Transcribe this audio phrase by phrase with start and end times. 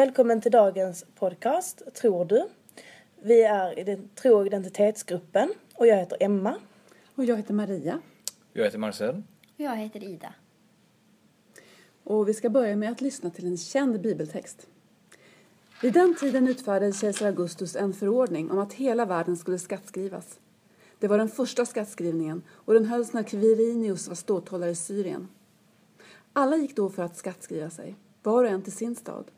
[0.00, 2.48] Välkommen till dagens podcast Tror du?
[3.22, 6.54] Vi är i den tro och identitetsgruppen och jag heter Emma.
[7.14, 8.00] Och jag heter Maria.
[8.52, 9.22] Jag heter Marcel.
[9.54, 10.34] Och jag heter Ida.
[12.04, 14.66] Och vi ska börja med att lyssna till en känd bibeltext.
[15.82, 20.40] Vid den tiden utfärdade kejsar Augustus en förordning om att hela världen skulle skattskrivas.
[20.98, 25.28] Det var den första skattskrivningen och den hölls när Quirinius var ståthållare i Syrien.
[26.32, 29.30] Alla gick då för att skattskriva sig, var och en till sin stad.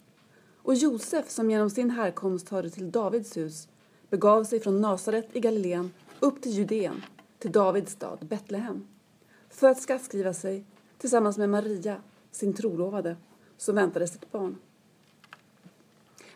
[0.63, 3.69] Och Josef, som genom sin härkomst hörde till Davids hus,
[4.11, 7.03] begav sig från Nasaret i Galileen upp till Judeen,
[7.39, 8.87] till Davids stad, Betlehem,
[9.49, 10.65] för att skattskriva sig
[10.99, 11.97] tillsammans med Maria,
[12.31, 13.17] sin trolovade,
[13.57, 14.57] som väntade sitt barn.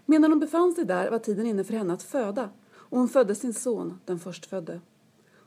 [0.07, 3.35] Medan hon befann sig där var tiden inne för henne att föda och hon födde
[3.35, 4.81] sin son, den förstfödde.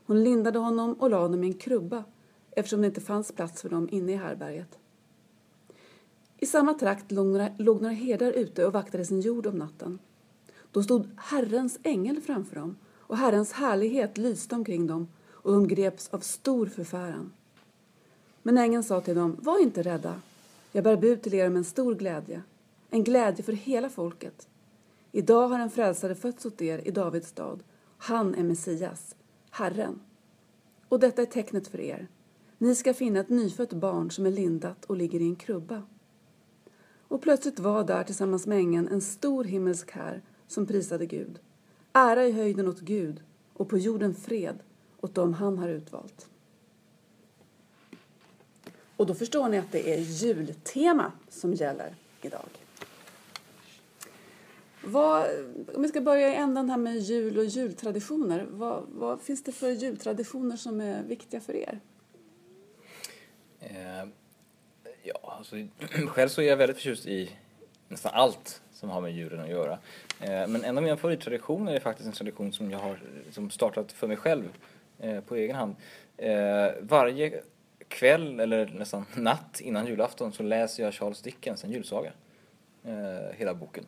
[0.06, 2.04] Hon lindade honom och lade honom i en krubba
[2.52, 4.80] eftersom det inte fanns plats för dem inne i härberget.
[6.42, 10.00] I samma trakt låg några, låg några herdar ute och vaktade sin jord om natten.
[10.72, 16.10] Då stod Herrens ängel framför dem och Herrens härlighet lyste omkring dem och de greps
[16.10, 17.32] av stor förfäran.
[18.44, 20.22] Men ängeln sa till dem, var inte rädda.
[20.72, 22.44] Jag bär bud till er om en stor glädje,
[22.90, 24.48] en glädje för hela folket.
[25.12, 27.64] Idag har en frälsare fötts åt er i Davids stad.
[27.98, 29.16] Han är Messias,
[29.50, 30.00] Herren.
[30.90, 32.08] Och detta är tecknet för er.
[32.58, 35.84] Ni ska finna ett nyfött barn som är lindat och ligger i en krubba.
[37.10, 41.40] Och plötsligt var där tillsammans med ängeln en stor himmelsk här som prisade Gud.
[41.94, 43.22] Ära i höjden åt Gud
[43.54, 44.60] och på jorden fred
[45.02, 46.30] åt dem han har utvalt.
[48.96, 52.50] Och då förstår ni att det är jultema som gäller idag.
[54.84, 55.26] Vad,
[55.76, 58.48] om vi ska börja i änden här med jul och jultraditioner.
[58.52, 61.80] Vad, vad finns det för jultraditioner som är viktiga för er?
[63.60, 64.10] Eh,
[65.14, 65.56] Ja, alltså,
[66.08, 67.30] själv så är jag väldigt förtjust i
[67.88, 69.80] nästan allt som har med djuren att göra.
[70.22, 73.00] Eh, men en av mina favorittraditioner är faktiskt en tradition som jag har
[73.32, 74.50] som startat för mig själv
[75.00, 75.76] eh, på egen hand.
[76.18, 77.42] Eh, varje
[77.88, 82.12] kväll, eller nästan natt innan julafton, så läser jag Charles Dickens en julsaga.
[83.34, 83.86] Hela boken.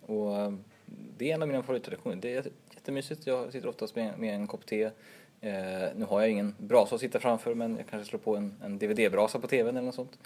[0.00, 0.52] Och
[0.86, 2.16] det är en av mina favorittraditioner.
[2.16, 2.44] Det är
[2.74, 3.26] jättemysigt.
[3.26, 4.90] Jag sitter oftast med en kopp te.
[5.40, 8.54] Eh, nu har jag ingen brasa att sitta framför men jag kanske slår på en,
[8.62, 10.18] en DVD-brasa på TVn eller något sånt.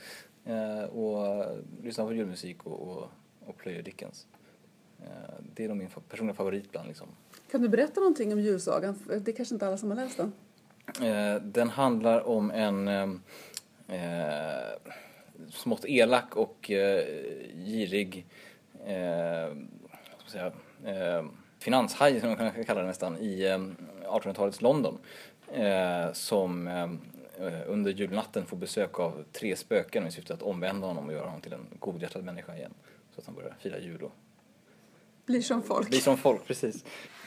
[0.45, 1.47] Eh, och
[1.83, 3.11] lyssnar på julmusik och, och,
[3.47, 4.27] och plöjer Dickens.
[5.01, 7.09] Eh, det är nog min personliga favorit bland liksom.
[7.51, 8.99] Kan du berätta någonting om julsagan?
[9.07, 10.33] Det är kanske inte alla som har läst den.
[11.03, 13.13] Eh, den handlar om en eh,
[15.51, 17.05] smått elak och eh,
[17.55, 18.27] girig
[18.87, 19.57] eh,
[20.27, 20.53] säga,
[20.85, 21.25] eh,
[21.63, 23.59] finanshaj, som man kan kalla det nästan, i eh,
[24.09, 24.99] 1800-talets London.
[25.53, 26.91] Eh, som eh,
[27.67, 31.41] under julnatten får besök av tre spöken i syfte att omvända honom och göra honom
[31.41, 32.75] till en godhjärtad människa igen.
[33.15, 34.13] Så att han börjar fira jul och
[35.27, 35.89] Blir som folk.
[35.89, 36.85] blir som folk, precis.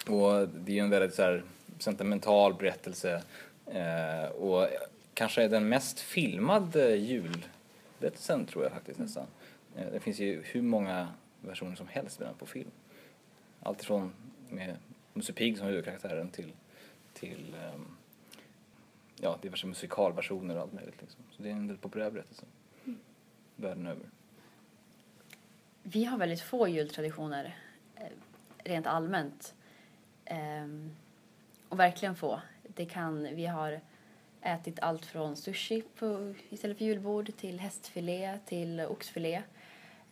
[0.07, 1.44] Och det är ju en väldigt så här,
[1.79, 3.24] sentimental berättelse
[3.66, 4.68] eh, och
[5.13, 9.25] kanske den mest filmade julberättelsen tror jag faktiskt nästan.
[9.75, 11.07] Eh, det finns ju hur många
[11.41, 12.72] versioner som helst med den på film.
[13.62, 14.13] Allt ifrån
[14.50, 14.78] med
[15.13, 16.53] Musse Pigg som huvudkaraktären till,
[17.13, 17.97] till ehm,
[19.16, 21.01] ja, diverse musikalversioner och allt möjligt.
[21.01, 21.23] Liksom.
[21.31, 22.45] Så det är en väldigt populär berättelse.
[23.56, 24.06] Världen över.
[25.83, 27.57] Vi har väldigt få jultraditioner
[27.95, 28.03] eh,
[28.57, 29.53] rent allmänt.
[30.25, 30.95] Ehm,
[31.69, 32.41] och verkligen få.
[32.63, 33.81] Det kan, vi har
[34.41, 39.44] ätit allt från sushi på, istället för julbord till hästfilé till oxfilé.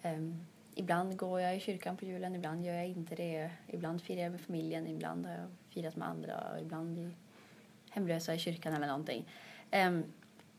[0.01, 0.45] Ehm,
[0.75, 3.51] ibland går jag i kyrkan på julen, ibland gör jag inte det.
[3.67, 7.11] Ibland firar jag med familjen, ibland har jag firat med andra, ibland i
[7.89, 9.25] hemlösa i kyrkan eller någonting.
[9.71, 10.03] Um,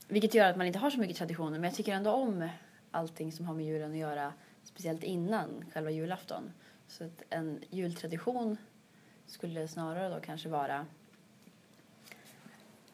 [0.08, 2.48] vilket gör att man inte har så mycket traditioner, men jag tycker ändå om
[2.90, 4.32] allting som har med julen att göra,
[4.64, 6.52] speciellt innan själva julafton.
[6.86, 8.56] Så att en jultradition
[9.26, 10.86] skulle snarare då kanske vara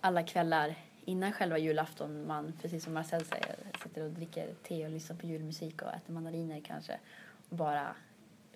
[0.00, 0.74] alla kvällar
[1.10, 5.26] innan själva julafton man, precis som Marcel säger, sitter och dricker te och lyssnar på
[5.26, 6.98] julmusik och äter mandariner kanske
[7.50, 7.94] och bara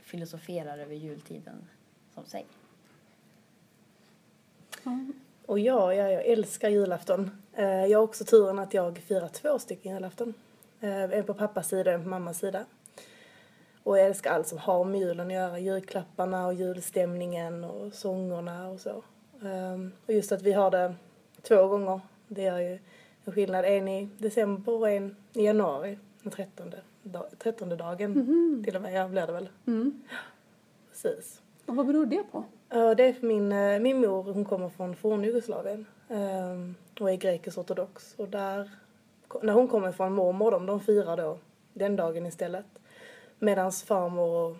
[0.02, 1.68] filosoferar över jultiden
[2.14, 2.46] som sig.
[5.46, 7.30] Och ja, ja, jag älskar julafton.
[7.52, 10.34] Eh, jag har också turen att jag firar två stycken julafton.
[10.80, 12.64] Eh, en på pappas sida och en på mammas sida.
[13.82, 15.58] Och jag älskar allt som har med julen att göra.
[15.58, 19.02] Julklapparna och julstämningen och sångerna och så.
[19.42, 20.94] Eh, och just att vi har det
[21.42, 22.00] två gånger.
[22.28, 22.78] Det gör ju
[23.24, 23.64] en skillnad.
[23.64, 25.98] En i december och en i januari.
[26.22, 28.14] Den trettonde, dag, trettonde dagen
[28.64, 28.92] till och med.
[28.92, 29.48] Ja, blir det väl.
[29.66, 30.02] Mm.
[30.90, 31.42] Precis.
[31.66, 32.44] Och vad beror det på?
[32.68, 37.16] Det är för min, eh, min mor, hon kommer från forna Jugoslavien ehm, och är
[37.16, 38.14] grekisk ortodox.
[38.16, 38.70] Och där,
[39.42, 41.38] när hon kommer från mormor, de, de firar då
[41.72, 42.66] den dagen istället.
[43.38, 44.56] Medan farmor och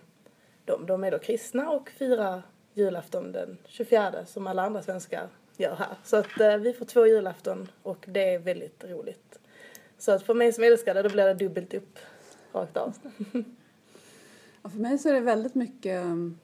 [0.64, 2.42] de, de är då kristna och firar
[2.74, 5.96] julafton den 24 som alla andra svenskar gör här.
[6.04, 9.38] Så att eh, vi får två julafton och det är väldigt roligt.
[9.98, 11.98] Så att för mig som älskar det då blir det dubbelt upp
[12.52, 12.94] rakt av.
[14.62, 16.38] Ja, för mig så är det väldigt mycket mm,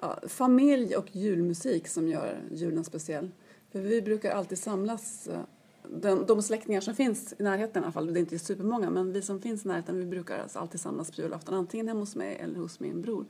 [0.00, 3.30] ja, familj och julmusik som gör julen speciell.
[3.72, 5.40] För vi brukar alltid samlas, eh,
[5.88, 9.12] de, de släktingar som finns i närheten i alla fall, det är inte supermånga, men
[9.12, 12.16] vi som finns i närheten vi brukar alltså alltid samlas på julafton, antingen hemma hos
[12.16, 13.26] mig eller hos min bror.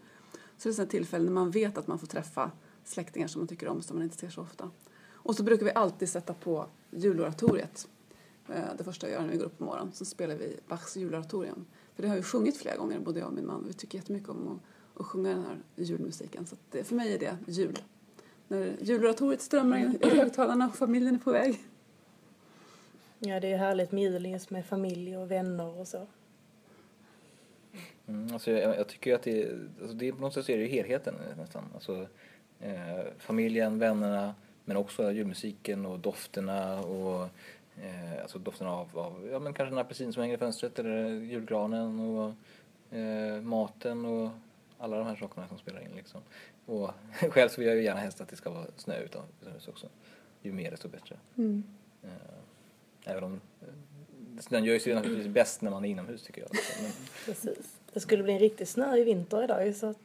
[0.59, 2.50] Så det är ett tillfälle när man vet att man får träffa
[2.85, 4.71] släktingar som man tycker om som man inte ser så ofta.
[5.25, 7.88] Och så brukar vi alltid sätta på juloratoriet.
[8.49, 9.93] Eh, det första jag gör när vi går upp på morgonen.
[9.93, 11.67] Så spelar vi Bachs juloratorium.
[11.94, 13.65] För det har vi sjungit flera gånger, både jag och min man.
[13.67, 16.47] Vi tycker jättemycket om att, att sjunga den här julmusiken.
[16.47, 17.79] Så det, för mig är det jul.
[18.49, 21.61] När juloratoriet strömmar in i högtalarna och familjen är på väg.
[23.19, 26.06] Ja, det är härligt med julen just med familj och vänner och så.
[28.06, 29.50] Mm, alltså jag, jag tycker att det,
[29.81, 31.65] alltså det, på något sätt är det ju helheten nästan.
[31.75, 32.06] Alltså,
[32.61, 37.28] eh, familjen, vännerna, men också julmusiken och dofterna och
[37.82, 41.08] eh, alltså dofterna av, av, ja men kanske en apelsin som hänger i fönstret eller
[41.08, 42.32] julgranen och
[42.96, 44.31] eh, maten och
[44.78, 46.20] alla de här sakerna som spelar in liksom.
[46.66, 46.90] Och
[47.31, 49.88] själv så vill jag ju gärna helst att det ska vara snö utomhus också.
[50.43, 51.16] Ju mer desto bättre.
[51.37, 51.64] Mm.
[52.02, 52.11] Eh,
[53.05, 56.50] även om eh, snön gör sig naturligtvis bäst när man är inomhus tycker jag.
[56.82, 56.93] Men,
[57.25, 57.81] Precis.
[57.93, 59.99] Det skulle bli en riktig snö i vinter idag ju, så att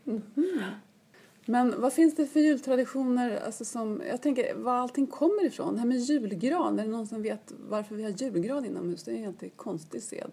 [1.50, 5.74] men vad finns det för jultraditioner, alltså som, jag tänker var allting kommer ifrån?
[5.74, 9.04] Det här med julgran, är det någon som vet varför vi har julgran inomhus?
[9.04, 10.32] Det är en helt konstig sed.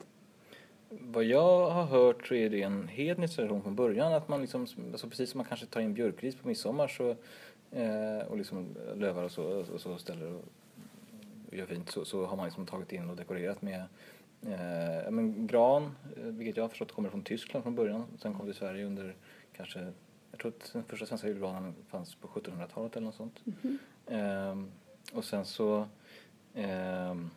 [0.88, 4.66] Vad jag har hört så är det en hednisk tradition från början att man liksom,
[4.92, 7.10] alltså precis som man kanske tar in björkris på midsommar så,
[7.70, 10.44] eh, och liksom lövar och så, och så ställer och
[11.50, 13.80] gör fint så, så har man liksom tagit in och dekorerat med
[14.42, 15.82] eh, men gran,
[16.16, 18.04] eh, vilket jag har förstått kommer från Tyskland från början.
[18.18, 19.14] Sen kom till Sverige under
[19.52, 19.92] kanske,
[20.36, 23.40] jag tror att den första svenska julgranen fanns på 1700-talet eller något sånt.
[24.06, 24.70] Ehm,
[25.12, 25.86] och sen så
[26.54, 27.30] ehm,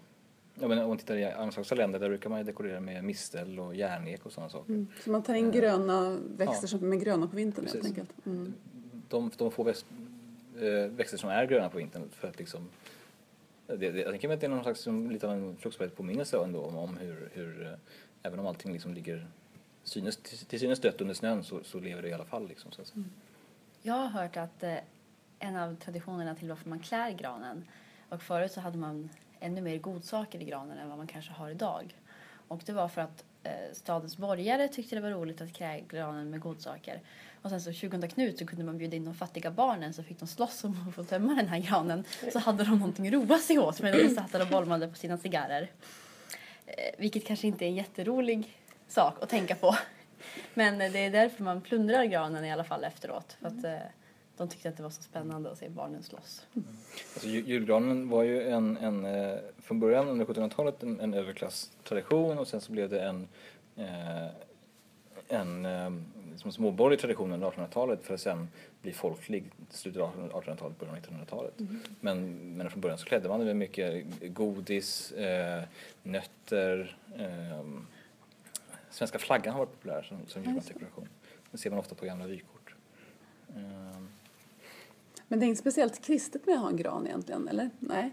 [0.62, 3.60] Ja, men om man tittar i anglosaxiska länder där brukar man ju dekorera med mistel
[3.60, 4.86] och järnek och sådana saker.
[5.04, 6.80] Så man tar in gröna växter Ja.
[6.80, 7.92] som är gröna på vintern helt Precis.
[7.92, 8.25] enkelt.
[8.25, 8.54] Mm.
[9.10, 9.86] De, de få växt,
[10.57, 12.69] eh, växter som är gröna på vintern för att liksom
[13.68, 15.96] det, det, jag tänker mig att det är någon slags som, lite av en fruktspädd
[15.96, 17.72] påminnelse ändå om, om hur, hur eh,
[18.24, 19.28] även om allting liksom ligger
[19.89, 22.71] synes, till, till synes dött under snön så, så lever det i alla fall liksom.
[22.71, 22.95] Så att säga.
[22.95, 23.12] Mm.
[23.81, 24.77] Jag har hört att eh,
[25.39, 27.65] en av traditionerna till varför man klär granen
[28.09, 29.09] och förut så hade man
[29.39, 31.95] ännu mer godsaker i granen än vad man kanske har idag.
[32.47, 36.30] Och det var för att eh, stadens borgare tyckte det var roligt att klä granen
[36.30, 37.01] med godsaker.
[37.41, 40.19] Och sen så 20 Knut så kunde man bjuda in de fattiga barnen så fick
[40.19, 42.03] de slåss om att få tömma den här granen.
[42.33, 44.95] Så hade de någonting att roa sig åt medan de satt där och bolmade på
[44.95, 45.71] sina cigarrer.
[46.65, 48.57] Eh, vilket kanske inte är en jätterolig
[48.91, 49.75] sak att tänka på.
[50.53, 53.38] Men det är därför man plundrar granen i alla fall efteråt.
[53.39, 53.77] För att eh,
[54.38, 56.47] de tyckte att det var så spännande att se barnen slåss.
[57.13, 62.38] Alltså, ju- julgranen var ju en, en eh, från början under 1700-talet en, en överklasstradition
[62.39, 63.27] och sen så blev det en,
[63.75, 64.25] eh,
[65.27, 65.91] en eh,
[66.38, 68.48] som småborgerlig tradition under 1800-talet för att sen
[68.81, 71.53] bli folklig slutet av 1800-talet, början av 1900-talet.
[72.00, 75.13] Men, men från början så klädde man det med mycket godis,
[76.03, 76.98] nötter,
[79.00, 81.10] svenska flaggan har varit populär som, som julgransdekoration.
[81.51, 82.75] Det ser man ofta på gamla vykort.
[83.56, 84.01] Eh,
[85.27, 87.70] Men det är inte speciellt kristet med att ha en gran egentligen, eller?
[87.79, 88.12] Nej.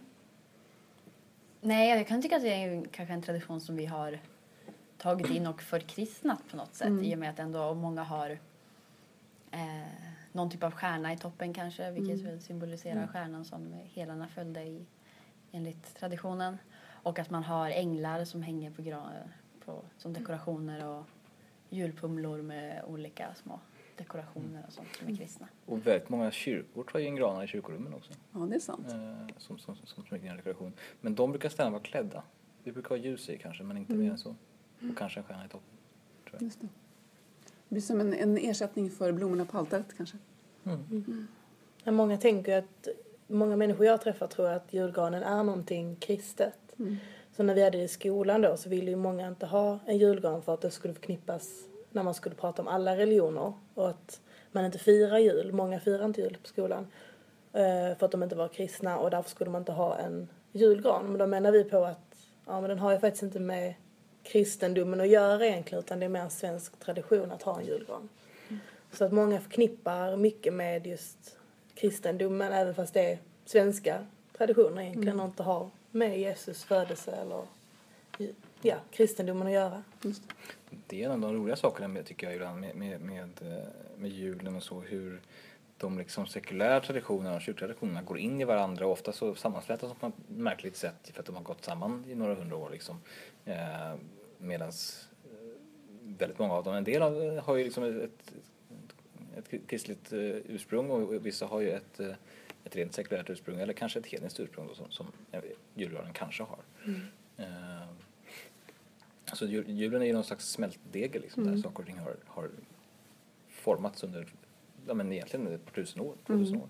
[1.61, 4.19] Nej, jag kan tycka att det är kanske en tradition som vi har
[4.99, 8.31] tagit in och förkristnat på något sätt i och med att ändå många har
[9.51, 9.87] eh,
[10.33, 14.87] någon typ av stjärna i toppen kanske vilket väl symboliserar stjärnan som helarna följde i
[15.53, 16.59] enligt traditionen
[17.03, 19.29] och att man har änglar som hänger på, gra-
[19.67, 21.05] på som dekorationer och
[21.71, 23.61] julpumlor med olika små
[23.97, 25.49] dekorationer och sånt som är kristna.
[25.67, 28.13] Och väldigt många kyrkor tar ju in granar i kyrkorummen också.
[28.33, 28.87] Ja, det är sant.
[28.89, 30.73] Eh, som, som, som smyckning dekoration.
[31.01, 32.23] Men de brukar sällan vara klädda.
[32.65, 34.35] Det brukar vara ljus i kanske, men inte mer än så.
[34.91, 35.77] Och kanske en stjärna i toppen.
[36.25, 36.43] Tror jag.
[36.43, 36.69] Just det.
[37.45, 40.19] Det blir som en, en ersättning för blommorna på altaret kanske.
[41.85, 42.89] Men många tänker att,
[43.27, 46.59] många människor jag träffar tror att julgranen är någonting kristet.
[47.37, 49.99] Så när vi hade det i skolan då så ville ju många inte ha en
[49.99, 51.49] julgran för att det skulle förknippas
[51.91, 54.21] när man skulle prata om alla religioner och att
[54.53, 55.53] man inte firar jul.
[55.53, 56.87] Många firar inte jul på skolan
[57.53, 61.07] eh, för att de inte var kristna och därför skulle man inte ha en julgran.
[61.07, 62.17] Men då menar vi på att
[62.47, 63.75] ja, men den har ju faktiskt inte med
[64.23, 68.09] kristendomen att göra egentligen utan det är mer en svensk tradition att ha en julgran.
[68.93, 71.39] Så att många förknippar mycket med just
[71.75, 77.43] kristendomen även fast det är svenska traditioner egentligen och inte har med Jesus födelse eller
[78.63, 79.83] ja, kristendomen att göra.
[80.03, 80.23] Just
[80.87, 83.69] det är en av de roliga sakerna med, tycker jag ibland med, med, med, eh,
[83.97, 85.21] med julen och så hur
[85.79, 89.97] de liksom sekulära traditionerna och kyrkotraditionerna går in i varandra och ofta så sammanflätas de
[89.97, 93.01] på ett märkligt sätt för att de har gått samman i några hundra år liksom.
[93.45, 93.95] Eh,
[94.39, 94.73] Medan
[96.03, 98.33] väldigt många av dem, en del av, har ju liksom ett,
[99.37, 102.13] ett kristligt eh, ursprung och vissa har ju ett, eh,
[102.67, 105.07] ett rent sekulärt ursprung eller kanske ett hedniskt ursprung då, som, som
[105.75, 106.59] jullördagen kanske har.
[106.85, 107.01] Mm.
[107.39, 107.87] Uh,
[109.33, 111.55] så julen är ju någon slags smältdegel liksom, mm.
[111.55, 112.51] där saker och ting har, har
[113.49, 114.27] formats under
[114.87, 116.15] ja, men egentligen ett par tusen år.
[116.27, 116.61] Tusen mm.
[116.61, 116.69] år.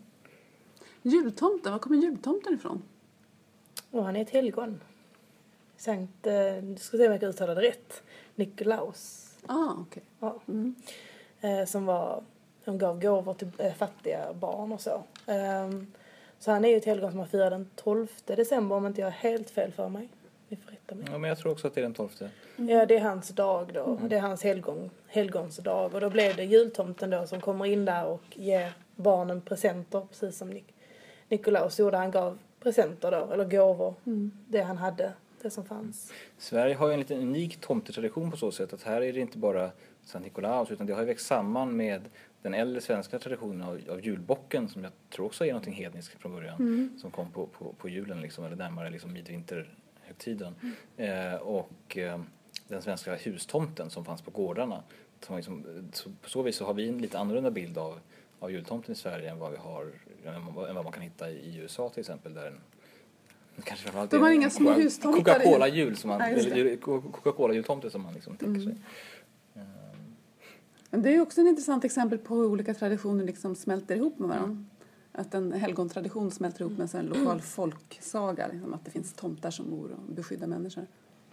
[1.03, 2.83] Jultomten, var kommer jultomten ifrån?
[3.91, 4.81] Oh, han är ett helgon.
[5.77, 8.03] Sankt, eh, du ska se om jag kan uttala det rätt,
[8.35, 9.35] Nikolaus.
[9.47, 10.03] Ah, okay.
[10.21, 10.41] ja.
[10.49, 10.75] Mm.
[11.41, 12.23] Eh, som var,
[12.67, 15.03] som gav gåvor till eh, fattiga barn och så.
[15.27, 15.71] Eh,
[16.39, 19.07] så han är ju ett helgon som har firat den 12 december om inte jag
[19.07, 20.09] har helt fel för mig.
[20.49, 21.07] Ni får rätta mig.
[21.13, 22.11] Ja, men jag tror också att det är den 12.
[22.57, 22.71] Mm.
[22.71, 23.85] Ja, det är hans dag då.
[23.85, 24.09] Mm.
[24.09, 25.85] Det är hans helgon, helgonsdag.
[25.95, 30.39] Och då blev det jultomten då som kommer in där och ger barnen presenter, precis
[30.39, 30.75] som Nik
[31.29, 31.97] Nikolaus gjorde.
[31.97, 34.33] Han gav presenter då, eller gåvor, mm.
[34.49, 36.13] det han hade, det som fanns.
[36.39, 39.39] Sverige har ju en liten unik tomtetradition på så sätt att här är det inte
[39.39, 39.71] bara
[40.07, 42.09] Sankt Nikolaus utan det har ju växt samman med
[42.43, 46.33] den äldre svenska traditionen av, av julbocken som jag tror också är någonting hedniskt från
[46.33, 46.99] början mm.
[46.99, 50.55] som kom på, på, på julen liksom, eller närmare liksom midvinter högtiden.
[50.97, 51.33] Mm.
[51.33, 52.21] Eh, och eh,
[52.69, 54.83] den svenska hustomten som fanns på gårdarna.
[55.21, 58.01] Som liksom, så på så vis så har vi en lite annorlunda bild av,
[58.39, 59.93] av jultomten i Sverige än vad vi har
[60.69, 62.61] än vad man kan hitta i USA till exempel där en
[63.65, 66.21] Kanske framförallt De har inga små hustomtar Coca-Cola-jul som man,
[67.13, 68.73] Coca-Cola-jultomte som man liksom tänker sig.
[68.73, 68.83] Mm.
[70.97, 74.51] Det är också ett intressant exempel på hur olika traditioner liksom smälter ihop med varandra.
[74.51, 74.67] Mm
[75.19, 78.49] att en helgontradition smälter ihop med en lokal folksaga.
[78.49, 80.87] Liksom, att det finns tomtar som bor och beskyddar människor.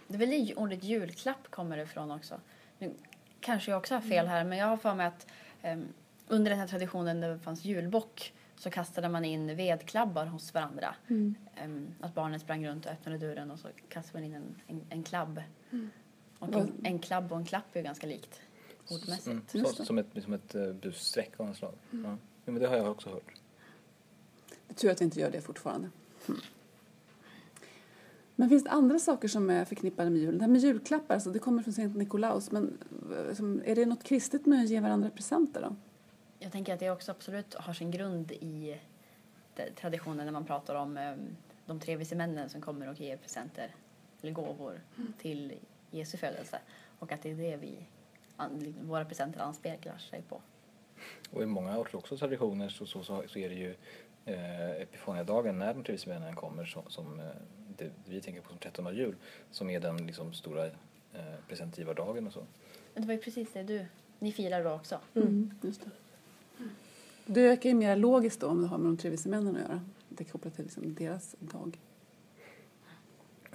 [0.08, 2.40] Det är väl det ordet julklapp kommer ifrån också.
[2.78, 2.92] Nu
[3.40, 5.26] kanske jag också har fel här, men jag har för mig att
[5.64, 5.84] um,
[6.28, 10.94] under den här traditionen där det fanns julbock så kastade man in vedklabbar hos varandra.
[11.08, 11.34] Mm.
[11.64, 14.84] Um, att barnen sprang runt och öppnade dörren och så kastade man in en, en,
[14.88, 15.42] en klabb.
[15.70, 15.90] Mm.
[16.38, 18.40] Och en, en, klabb och en klapp är ju ganska likt
[18.88, 19.54] ordmässigt.
[19.54, 19.66] Mm.
[19.66, 21.74] Så, som ett, som ett uh, busstreck av något slag.
[21.92, 22.10] Mm.
[22.10, 22.16] Ja.
[22.44, 23.34] men det har jag också hört.
[24.48, 25.90] Det är tur att vi inte gör det fortfarande.
[26.28, 26.40] Mm.
[28.36, 30.38] Men finns det andra saker som är förknippade med julen?
[30.38, 32.78] Det här med julklappar, alltså, det kommer från Sankt Nikolaus, men
[33.64, 35.76] är det något kristet med att ge varandra presenter då?
[36.38, 38.80] Jag tänker att det också absolut har sin grund i
[39.74, 41.36] traditionen när man pratar om um,
[41.66, 43.74] de tre vise männen som kommer och ger presenter
[44.22, 45.12] eller gåvor mm.
[45.18, 45.52] till
[45.90, 46.58] Jesu födelse
[46.98, 47.86] och att det är det vi,
[48.80, 50.40] våra presenter anspeglar sig på.
[51.30, 53.74] Och i många ortodoxa traditioner så, så, så, så är det ju
[54.24, 57.26] eh, Epifania-dagen när de tre vise männen kommer som, som eh,
[57.76, 59.14] det vi tänker på som 13 jul
[59.50, 60.72] som är den liksom stora eh,
[61.48, 62.46] presentgivardagen och så.
[62.94, 63.86] Men det var ju precis det du,
[64.18, 65.00] ni firar då också.
[65.14, 65.28] Mm.
[65.28, 65.58] mm.
[65.62, 65.90] Just det.
[67.26, 69.62] Det verkar ju mer logiskt då om det har med de tre vise männen att
[69.62, 69.80] göra.
[70.08, 71.78] Det är kopplat till liksom deras dag.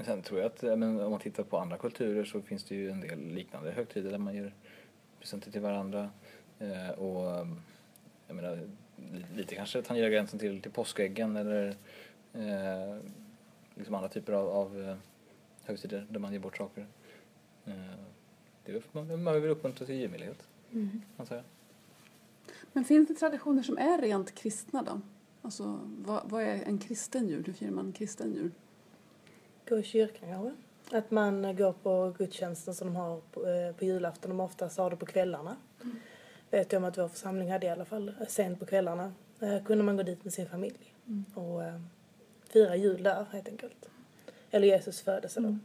[0.05, 2.89] Sen tror jag att men om man tittar på andra kulturer så finns det ju
[2.89, 4.53] en del liknande högtider där man ger
[5.19, 6.09] presenter till varandra.
[6.59, 7.47] Eh, och
[8.27, 8.59] jag menar,
[9.35, 11.75] lite kanske tangerar gränsen till, till påskäggen eller
[12.33, 12.97] eh,
[13.75, 14.95] liksom andra typer av, av eh,
[15.63, 16.87] högtider där man ger bort saker.
[17.65, 17.73] Eh,
[18.65, 21.01] det är, man, man vill uppmuntra till givmildhet, mm.
[21.17, 21.45] antar jag.
[22.73, 25.01] Men finns det traditioner som är rent kristna då?
[25.41, 27.43] Alltså, vad, vad är en kristen jul?
[27.45, 28.51] Hur firar man en kristen jul?
[29.69, 30.55] Gå i kyrkan kanske?
[30.91, 34.29] Att man går på gudstjänsten som de har på, eh, på julafton.
[34.29, 35.55] De oftast har det på kvällarna.
[35.81, 35.95] Mm
[36.51, 39.13] vet jag om att vår församling hade i alla fall eh, sent på kvällarna.
[39.39, 41.25] Eh, kunde man gå dit med sin familj mm.
[41.33, 41.81] och eh,
[42.49, 43.89] fira jul där helt enkelt.
[44.51, 45.47] Eller Jesus födelse då.
[45.47, 45.59] Mm.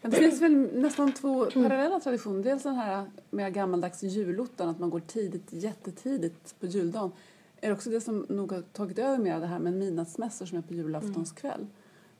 [0.00, 2.42] Ja, det finns väl nästan två parallella traditioner.
[2.42, 7.12] Dels den här mer gammaldags julottan, att man går tidigt, jättetidigt på juldagen.
[7.60, 10.58] Är det också det som nog har tagit över mer det här med midnattsmässor som
[10.58, 11.54] är på julaftonskväll?
[11.54, 11.70] Mm.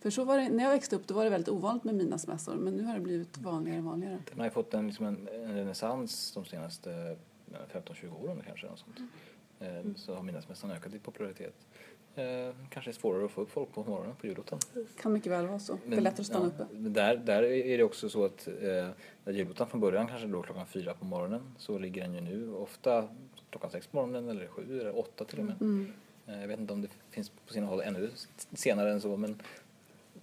[0.05, 2.55] För så var det, när jag växte upp då var det väldigt ovanligt med midnattsmässor
[2.55, 4.19] men nu har det blivit vanligare och vanligare.
[4.31, 7.17] Den har ju fått en, liksom en, en renässans de senaste
[7.73, 8.67] 15-20 åren kanske.
[8.67, 8.99] Något sånt.
[9.61, 9.97] Mm.
[9.97, 11.55] Så har midnattsmässan ökat i popularitet.
[12.15, 14.59] Eh, kanske är svårare att få upp folk på morgonen på julottan.
[15.01, 15.79] Kan mycket väl vara så.
[15.87, 16.75] det är lättare att stanna ja, uppe.
[16.75, 18.89] Där, där är det också så att eh,
[19.25, 23.09] när från början kanske låg klockan fyra på morgonen så ligger den ju nu ofta
[23.51, 25.61] klockan sex på morgonen eller sju eller åtta till och med.
[25.61, 25.93] Mm.
[26.27, 28.11] Eh, jag vet inte om det finns på sina håll ännu
[28.53, 29.43] senare än så men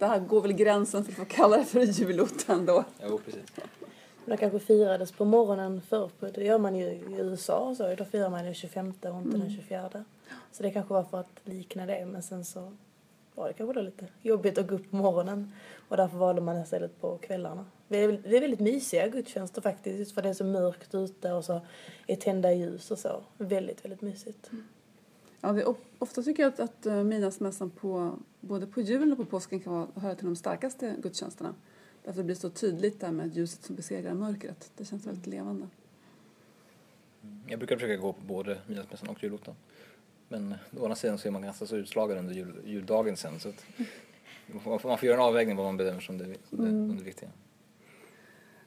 [0.08, 2.84] där går väl gränsen för att få kalla det för julottan då.
[3.02, 3.42] Jo, precis.
[4.24, 6.10] Det kanske firades på morgonen förr.
[6.34, 7.94] Det gör man ju i USA så.
[7.94, 9.40] Då firar man den 25 och inte mm.
[9.40, 10.04] den 24.
[10.52, 12.06] Så det kanske var för att likna det.
[12.06, 12.72] Men sen så
[13.34, 15.52] var det kanske då lite jobbigt att gå upp på morgonen.
[15.88, 17.66] Och därför valde man istället på kvällarna.
[17.88, 21.32] Det är, det är väldigt mysiga gudstjänster faktiskt, just för det är så mörkt ute
[21.32, 21.60] och så
[22.06, 23.22] är tända ljus och så.
[23.38, 24.50] Väldigt, väldigt mysigt.
[25.40, 29.12] Ja, det är of- ofta tycker jag att, att eh, midnattsmässan på, både på julen
[29.12, 31.54] och på påsken kan vara- höra till de starkaste gudstjänsterna.
[32.04, 34.70] Därför det blir så tydligt där med ljuset som besegrar mörkret.
[34.76, 35.66] Det känns väldigt levande.
[37.48, 39.54] Jag brukar försöka gå på både midnattsmässan och julottan.
[40.28, 43.52] Men å andra sidan så är man ganska så utslagen under jul, juldagen sen så
[44.46, 46.88] man får, man får göra en avvägning vad man bedömer som det, som det, Mm.
[46.88, 47.30] som det viktiga.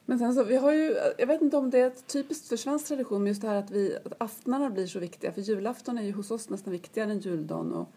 [0.08, 2.86] Men sen så, vi har ju, jag vet inte om det är typiskt för svensk
[2.86, 5.32] tradition, men just det här att, vi, att aftnarna blir så viktiga.
[5.32, 7.72] För julafton är ju hos oss nästan viktigare än juldagen.
[7.72, 7.88] Och,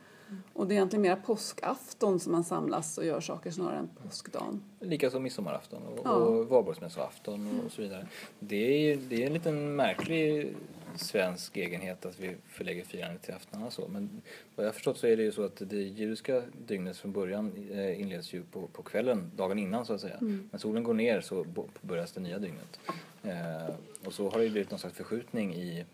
[0.54, 4.64] och det är egentligen mera påskafton som man samlas och gör saker snarare än påskdagen.
[4.80, 6.12] Likaså midsommarafton och, Ja.
[6.12, 8.08] och valborgsmässoafton och så vidare.
[8.40, 10.56] Det är, det är en liten märklig
[10.96, 13.88] svensk egenhet att vi förlägger firandet till aftnarna så.
[13.88, 14.22] Men
[14.56, 17.52] vad jag har förstått så är det ju så att det judiska dygnet från början
[17.72, 20.18] eh, inleds ju på, på kvällen, dagen innan så att säga.
[20.52, 22.80] När solen går ner så påbörjas det nya dygnet.
[23.24, 25.86] Eh, och så har det ju blivit någon slags förskjutning i,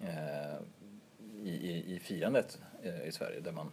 [0.00, 0.60] eh,
[1.46, 3.70] i, i, i firandet eh, i Sverige där man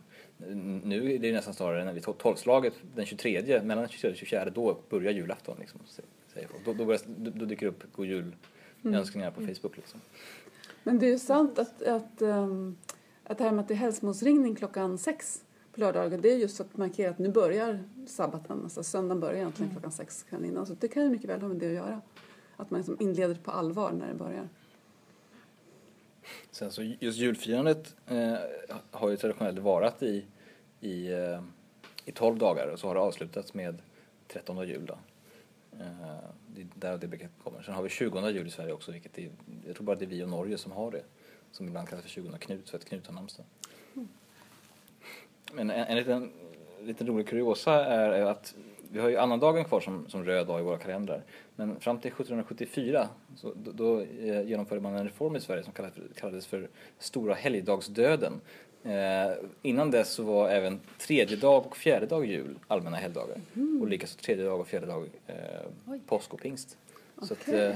[0.84, 4.50] nu är det nästan snarare när vi tolvslaget den 23, mellan den 23 och 24,
[4.50, 5.80] då börjar julafton liksom,
[6.34, 6.66] säger folk.
[6.66, 8.36] Då, då, börjar, då, då dyker det upp god jul
[8.84, 10.02] önskningar på Facebook liksom.
[10.84, 12.78] Men det är ju sant att, att, um,
[13.24, 16.62] att det här med att det är hälsmålsringning klockan sex på lördagar, det är just
[16.62, 20.66] att markera att nu börjar sabbaten, alltså söndagen börjar egentligen klockan sex kvällen innan.
[20.66, 22.02] Så det kan ju mycket väl ha med det att göra.
[22.56, 24.50] Att man liksom inleder på allvar när det börjar.
[26.52, 28.34] Sen så just julfirandet eh,
[28.92, 30.26] har ju traditionellt varat i,
[30.80, 31.42] i, eh,
[32.06, 33.82] i 12 dagar och så har det avslutats med
[34.28, 34.98] 13 jul då.
[35.80, 37.62] Eh, det är där det begreppet kommer.
[37.62, 39.30] Sen har vi 20 jul i Sverige också, vilket är,
[39.68, 41.04] jag tror bara det är vi och Norge som har det.
[41.52, 43.46] Som ibland kallas för 20 Knut, för att Knut har namnsdag.
[45.54, 46.32] Men en, en liten,
[46.82, 48.56] liten rolig kuriosa är att
[48.94, 51.24] vi har ju annandagen kvar som, som röd dag i våra kalendrar.
[51.56, 55.74] Men fram till 1774 så, då, då eh, genomförde man en reform i Sverige som
[55.74, 56.68] kallades, kallades för
[57.00, 58.42] Stora helgdagsdöden.
[58.84, 63.38] Eh, innan dess så var även tredje dag och fjärde dag jul allmänna helgdagar.
[63.82, 65.36] Och likaså tredje dag och fjärde dag eh,
[66.08, 66.78] påsk och pingst.
[67.22, 67.76] Så att, eh,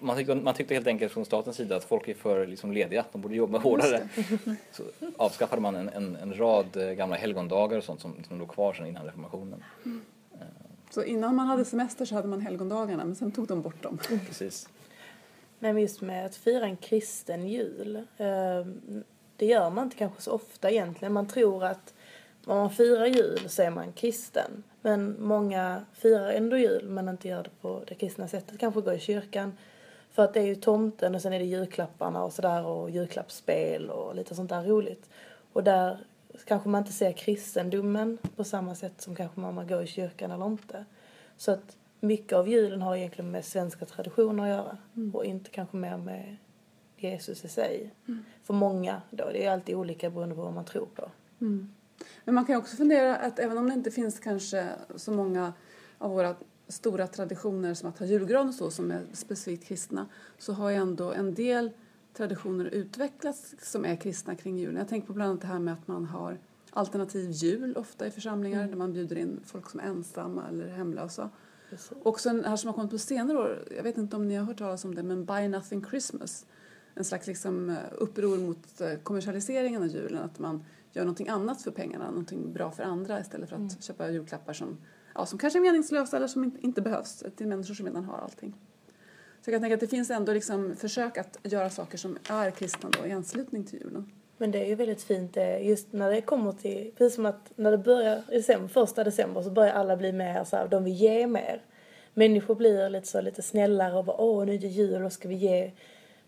[0.00, 3.04] man, tyckte, man tyckte helt enkelt från statens sida att folk är för liksom, lediga,
[3.12, 4.08] de borde jobba hårdare.
[4.72, 4.82] Så
[5.16, 8.72] avskaffade man en, en, en rad eh, gamla helgondagar och sånt som, som låg kvar
[8.72, 9.64] sedan innan reformationen.
[10.90, 13.98] Så innan man hade semester så hade man helgondagarna, men sen tog de bort dem.
[14.26, 14.68] Precis.
[15.58, 17.96] Nej, men just med att fira en kristen jul.
[17.96, 18.66] eh,
[19.36, 21.12] Det gör man inte kanske så ofta egentligen.
[21.12, 21.94] Man tror att
[22.44, 24.62] om man firar jul så är man kristen.
[24.82, 28.58] Men många firar ändå jul men inte gör det på det kristna sättet.
[28.58, 29.52] Kanske går i kyrkan.
[30.10, 33.90] För att det är ju tomten och sen är det julklapparna och sådär och julklappsspel
[33.90, 35.10] och lite sånt där roligt.
[35.52, 35.98] Och där
[36.44, 40.46] kanske man inte ser kristendomen på samma sätt som kanske man går i kyrkan eller
[40.46, 40.84] inte.
[41.36, 44.78] Så att mycket av julen har egentligen med svenska traditioner att göra
[45.14, 46.36] och inte kanske mer med
[46.96, 47.94] Jesus i sig.
[48.42, 51.10] För många då, det är alltid olika beroende på vad man tror på.
[52.24, 55.52] Men man kan också fundera att även om det inte finns kanske så många
[55.98, 56.36] av våra
[56.68, 60.06] stora traditioner som att ha julgran och så som är specifikt kristna
[60.38, 61.70] så har ju ändå en del
[62.18, 64.76] traditioner utvecklats som är kristna kring julen.
[64.76, 66.38] Jag tänker på bland annat det här med att man har
[66.70, 71.30] alternativ jul ofta i församlingar där man bjuder in folk som är ensamma eller hemlösa.
[71.70, 71.92] Precis.
[72.02, 74.44] Också en här som har kommit på senare år, jag vet inte om ni har
[74.44, 76.46] hört talas om det, men Buy Nothing Christmas.
[76.94, 81.62] En slags liksom eh, uppror mot eh, kommersialiseringen av julen, att man gör någonting annat
[81.62, 84.78] för pengarna, någonting bra för andra istället för att köpa julklappar som,
[85.14, 88.18] ja, som kanske är meningslösa eller som inte, inte behövs till människor som redan har
[88.18, 88.54] allting.
[89.48, 92.90] För jag tänker att det finns ändå liksom försök att göra saker som är kristna
[92.90, 94.12] då i anslutning till julen.
[94.36, 97.52] Men det är ju väldigt fint eh, just när det kommer till, precis som att
[97.56, 100.84] när det börjar i december, första december så börjar alla bli mer så här, de
[100.84, 101.62] vill ge mer.
[102.14, 105.28] Människor blir lite så lite snällare och bara åh nu är det jul och ska
[105.28, 105.70] vi ge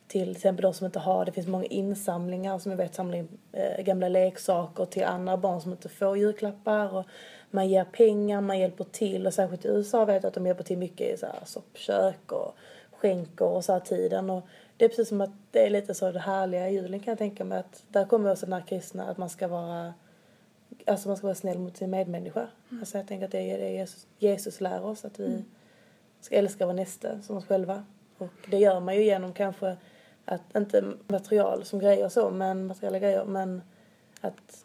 [0.06, 3.28] till exempel de som inte har, det finns många insamlingar som jag vet samlar in
[3.52, 7.06] eh, gamla leksaker till andra barn som inte får julklappar och
[7.50, 10.64] man ger pengar, man hjälper till och särskilt i USA vet jag att de hjälper
[10.64, 12.56] till mycket i så här soppkök och
[13.00, 16.12] skänker och så här tiden och det är precis som att det är lite så
[16.12, 19.10] det härliga i julen kan jag tänka mig att där kommer också den här kristna
[19.10, 19.94] att man ska vara
[20.86, 22.48] alltså man ska vara snäll mot sin medmänniska.
[22.80, 25.44] Alltså jag tänker att det är det Jesus, Jesus lär oss att vi
[26.20, 27.84] ska älska vår nästa som oss själva.
[28.18, 29.76] Och det gör man ju genom kanske
[30.24, 33.62] att, inte material som grejer och så, men materiella grejer, men
[34.20, 34.64] att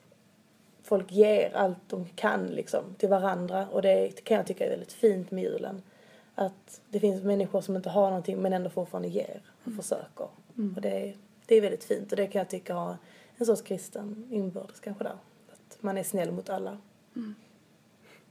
[0.84, 4.94] folk ger allt de kan liksom till varandra och det kan jag tycka är väldigt
[4.94, 5.82] fint med julen.
[6.36, 10.28] Att det finns människor som inte har någonting men ändå fortfarande ger och försöker.
[10.76, 12.98] Och det är, det är väldigt fint och det kan jag tycka har
[13.38, 15.18] en sorts kristen inbördes kanske där.
[15.54, 16.78] Att man är snäll mot alla.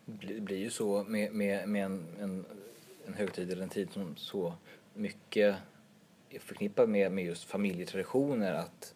[0.05, 2.45] Det blir- blir ju så med, med, med en, en
[3.07, 4.55] en högtid eller en tid som så
[4.95, 5.57] mycket
[6.31, 8.95] är förknippad med, med just familjetraditioner att,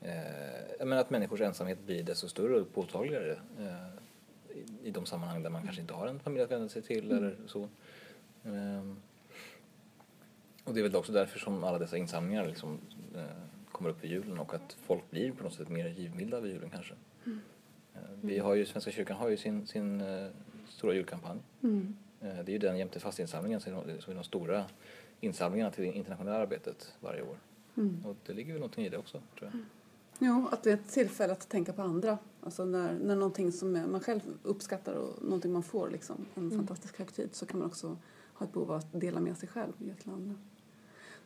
[0.00, 5.42] eh, menar att människors ensamhet blir desto större och påtagligare eh, i, i de sammanhang
[5.42, 7.68] där man kanske inte har en familj att vända sig till eller så.
[8.44, 8.82] Eh,
[10.64, 12.78] och det är väl också därför som alla dessa insamlingar liksom,
[13.16, 13.24] eh,
[13.72, 16.70] kommer upp vid julen och att folk blir på något sätt mer givmilda vid julen
[16.70, 16.94] kanske.
[17.94, 20.26] Eh, Vi har ju, Svenska kyrkan har ju sin, sin eh,
[20.68, 21.38] stora julkampanj.
[21.62, 21.96] Mm.
[22.20, 24.64] Eh, Det är ju den jämte fastinsamlingen som är de- stora
[25.20, 27.36] insamlingarna till det internationella arbetet varje år.
[27.76, 28.06] Mm.
[28.06, 29.60] Och det ligger väl någonting i det också, tror jag.
[30.18, 32.18] Jo, att det är ett tillfälle att tänka på andra.
[32.42, 36.98] Alltså när, när någonting som man själv uppskattar och någonting man får, liksom, en fantastisk
[36.98, 37.96] högtid, så kan man också
[38.42, 40.34] ha ett behov av att dela med sig själv till andra.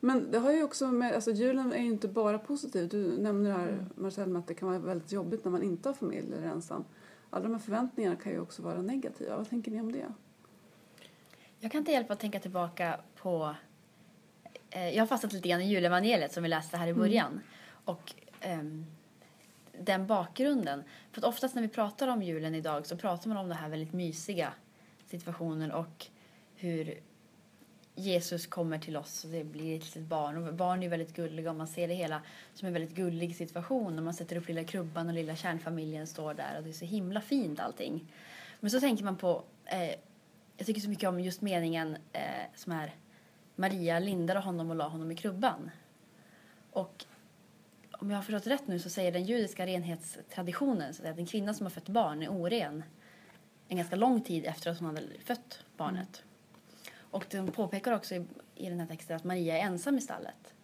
[0.01, 2.89] Men det har ju också med, alltså julen är ju inte bara positiv.
[2.89, 5.95] Du nämner här, Marcel, med att det kan vara väldigt jobbigt när man inte har
[5.95, 6.85] familj eller är ensam.
[7.31, 9.37] Alla de här förväntningarna kan ju också vara negativa.
[9.37, 10.07] Vad tänker ni om det?
[11.61, 13.55] Jag kan inte hjälpa att tänka tillbaka på...
[14.71, 17.41] Eh, jag har fastnat lite grann i julevangeliet som vi läste här i början.
[17.85, 18.87] Och ehm,
[19.81, 20.83] den bakgrunden.
[21.13, 23.69] För att oftast när vi pratar om julen idag så pratar man om den här
[23.69, 24.53] väldigt mysiga
[25.07, 26.07] situationen och
[26.57, 27.01] hur
[27.95, 30.37] Jesus kommer till oss och det blir ett litet barn.
[30.49, 32.23] Och barn är ju väldigt gulliga och man ser det hela
[32.55, 33.99] som en väldigt gullig situation.
[33.99, 36.85] Och man sätter upp lilla krubban och lilla kärnfamiljen står där och det är så
[36.85, 38.13] himla fint allting.
[38.61, 39.95] Men så tänker man på eh,
[40.57, 42.95] jag tycker så mycket om just meningen eh, som är
[43.55, 45.71] Maria lindade honom och la honom i krubban.
[46.71, 47.05] Och
[47.93, 51.55] om jag har förstått rätt nu så säger den judiska renhetstraditionen så att en kvinna
[51.55, 52.83] som har fött barn är oren
[53.69, 56.23] en ganska lång tid efter att hon hade fött barnet.
[57.17, 58.25] Och de påpekar också i,
[58.55, 60.55] i den här texten att Maria är ensam i stallet.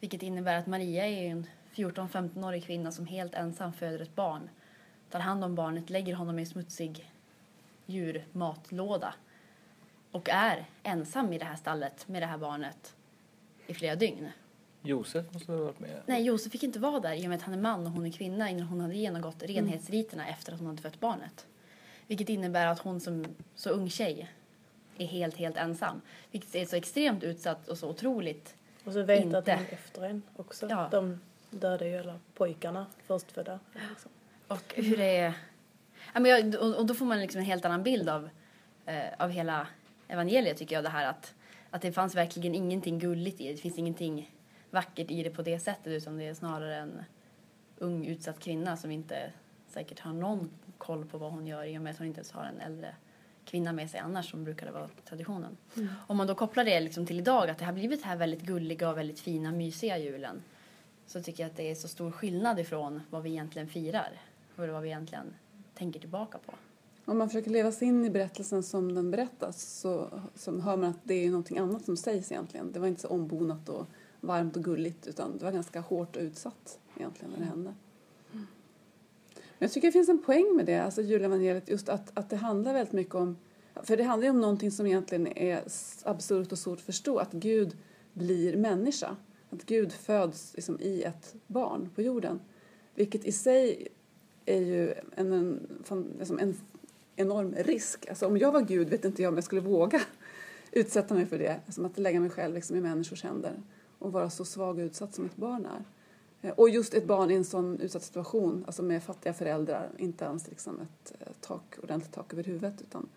[0.00, 4.50] Vilket innebär att Maria är en 14-15-årig kvinna som helt ensam föder ett barn.
[5.10, 7.12] Tar hand om barnet, lägger honom i en smutsig
[7.86, 9.14] djurmatlåda
[10.10, 12.94] och är ensam i det här stallet med det här barnet
[13.66, 14.28] i flera dygn.
[14.82, 16.02] Josef måste väl ha varit med?
[16.06, 18.06] Nej, Josef fick inte vara där i och med att han är man och hon
[18.06, 21.46] är kvinna innan hon hade genomgått renhetsriterna efter att hon hade fött barnet.
[22.06, 24.30] Vilket innebär att hon som så ung tjej
[24.98, 26.00] är helt, helt ensam.
[26.30, 28.54] Vilket är så extremt utsatt och så otroligt.
[28.84, 29.38] Och så vet Inte.
[29.38, 30.66] att de är efter en också.
[30.70, 30.88] Ja.
[30.90, 33.60] De dödar ju alla pojkarna, förstfödda.
[33.90, 34.10] Liksom.
[34.48, 35.32] Och hur det är...
[36.14, 38.28] Ja, men jag, och, och då får man liksom en helt annan bild av,
[38.86, 39.66] eh, av hela
[40.08, 40.84] evangeliet tycker jag.
[40.84, 41.34] Det här att,
[41.70, 43.52] att det fanns verkligen ingenting gulligt i det.
[43.52, 44.34] Det finns ingenting
[44.70, 47.04] vackert i det på det sättet utan det är snarare en
[47.78, 49.32] ung utsatt kvinna som inte
[49.68, 52.32] säkert har någon koll på vad hon gör i och med att hon inte ens
[52.32, 52.94] har en äldre
[53.48, 55.56] kvinna med sig annars som brukade vara traditionen.
[56.06, 58.90] Om man då kopplar det liksom till idag att det har blivit här väldigt gulliga
[58.90, 60.42] och väldigt fina mysiga julen
[61.06, 64.20] så tycker jag att det är så stor skillnad ifrån vad vi egentligen firar
[64.56, 65.34] och vad vi egentligen
[65.74, 66.54] tänker tillbaka på.
[67.04, 70.90] Om man försöker leva sig in i berättelsen som den berättas så, så hör man
[70.90, 72.72] att det är någonting annat som sägs egentligen.
[72.72, 73.86] Det var inte så ombonat och
[74.20, 77.74] varmt och gulligt utan det var ganska hårt och utsatt egentligen när det hände.
[79.58, 82.36] Men jag tycker det finns en poäng med det, alltså julevangeliet, just att, att det
[82.36, 83.36] handlar väldigt mycket om
[83.82, 85.62] för det handlar ju om någonting som egentligen är
[86.04, 87.76] absurt och svårt att förstå, att Gud
[88.12, 89.16] blir människa.
[89.50, 92.40] Att Gud föds liksom i ett barn på jorden.
[92.94, 93.88] Vilket i sig
[94.46, 95.66] är ju en, en,
[96.18, 96.56] liksom en
[97.16, 98.08] enorm risk.
[98.08, 100.00] Alltså om jag var Gud vet inte jag om jag skulle våga
[100.72, 101.60] utsätta mig för det.
[101.68, 103.62] Som att lägga mig själv liksom i människors händer
[103.98, 105.84] och vara så svag och utsatt som ett barn är.
[106.42, 110.24] Eh, och just ett barn i en sån utsatt situation, alltså med fattiga föräldrar, inte
[110.24, 113.08] ens liksom ett eh, tak, ordentligt tak över huvudet utan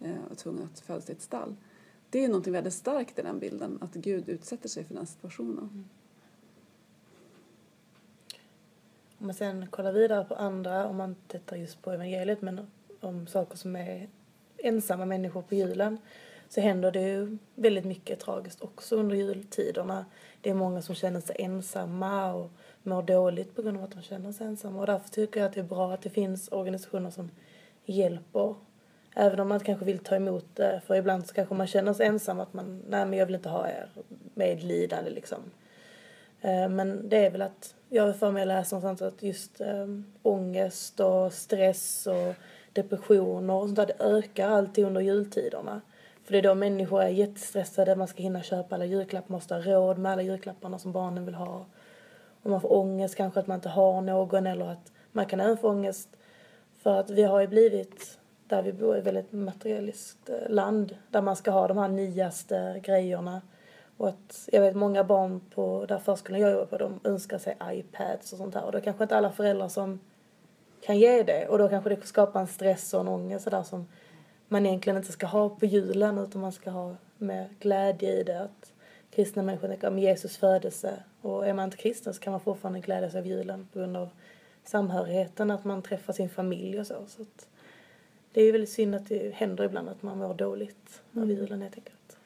[0.00, 1.56] eh, var tvungen att födas i ett stall.
[2.10, 5.58] Det är någonting väldigt starkt i den bilden, att Gud utsätter sig för den situationen.
[5.58, 5.84] Mm.
[9.18, 13.26] Om man sen kollar vidare på andra, om man tittar just på evangeliet, men om
[13.26, 14.08] saker som är
[14.56, 15.98] ensamma människor på julen,
[16.48, 20.06] så händer det ju väldigt mycket tragiskt också under jultiderna.
[20.40, 22.50] Det är många som känner sig ensamma och
[22.82, 24.80] mår dåligt på grund av att de känner sig ensamma.
[24.80, 27.30] Och därför tycker jag att det är bra att det finns organisationer som
[27.84, 28.54] hjälper.
[29.14, 32.06] Även om man kanske vill ta emot det, för ibland så kanske man känner sig
[32.06, 33.88] ensam, att man, nej men jag vill inte ha er
[34.34, 35.38] medlidande liksom.
[36.40, 39.60] Eh, men det är väl att jag har för mig att läsa någonstans att just
[39.60, 42.34] um, ångest och stress och
[42.72, 45.80] depressioner och sånt där, det ökar alltid under jultiderna.
[46.24, 49.54] För det är då människor är jättestressade, man ska hinna köpa alla julklappar, man måste
[49.54, 51.66] ha råd med alla julklapparna som barnen vill ha
[52.42, 55.56] om man får ångest kanske att man inte har någon eller att man kan även
[55.56, 56.08] få ångest
[56.78, 61.22] för att vi har ju blivit, där vi bor, ett väldigt materialistiskt eh, land där
[61.22, 63.42] man ska ha de här nyaste grejerna.
[63.96, 67.56] Och att jag vet många barn på där förskolan jag jobbar på, de önskar sig
[67.62, 68.64] iPads och sånt här.
[68.64, 70.00] Och då kanske inte alla föräldrar som
[70.80, 71.48] kan ge det.
[71.48, 73.86] Och då kanske det skapar en stress och en ångest sådär som
[74.48, 78.40] man egentligen inte ska ha på julen utan man ska ha med glädje i det.
[78.40, 78.72] Att
[79.10, 82.80] kristna människor tänker om Jesus födelse och är man inte kristen så kan man fortfarande
[82.80, 84.10] glädjas av julen på grund av
[84.64, 87.06] samhörigheten, att man träffar sin familj och så.
[87.06, 87.24] så
[88.32, 91.62] det är ju väldigt synd att det händer ibland att man mår dåligt av julen
[91.62, 92.18] helt enkelt.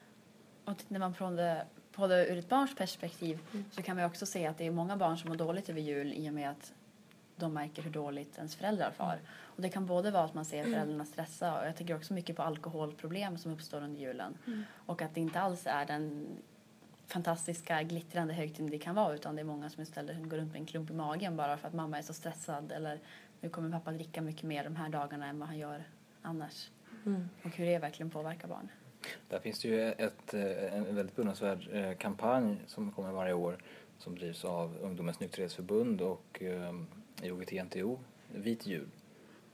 [0.65, 3.39] Och när man från det, på det ur ett barns perspektiv
[3.71, 6.13] så kan man också se att det är många barn som mår dåligt över jul
[6.13, 6.73] i och med att
[7.35, 9.19] de märker hur dåligt ens föräldrar far.
[9.29, 12.35] Och det kan både vara att man ser föräldrarna stressa och jag tänker också mycket
[12.35, 14.37] på alkoholproblem som uppstår under julen.
[14.85, 16.27] Och att det inte alls är den
[17.07, 20.59] fantastiska glittrande högtiden det kan vara utan det är många som istället går runt med
[20.59, 22.99] en klump i magen bara för att mamma är så stressad eller
[23.41, 25.83] nu kommer pappa dricka mycket mer de här dagarna än vad han gör
[26.21, 26.69] annars.
[27.43, 28.69] Och hur det verkligen påverkar barn.
[29.29, 33.57] Där finns det ju ett, eh, en väldigt beundransvärd eh, kampanj som kommer varje år
[33.97, 36.73] som drivs av Ungdomens nykterhetsförbund och eh,
[37.21, 37.99] IOGT-NTO,
[38.35, 38.89] Vit jul,